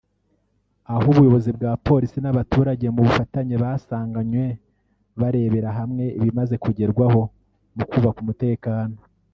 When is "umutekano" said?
8.25-8.95